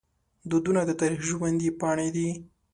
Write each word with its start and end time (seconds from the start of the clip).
دودونه 0.49 0.81
د 0.85 0.91
تاریخ 0.99 1.21
ژوندي 1.29 1.69
پاڼې 1.79 2.07
دي. 2.15 2.29